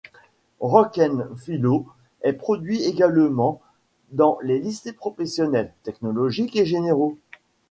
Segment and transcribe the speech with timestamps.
[0.61, 1.85] Rock'n philo
[2.23, 3.61] est produit également
[4.09, 7.19] dans les lycées professionnels, technologiques et généraux.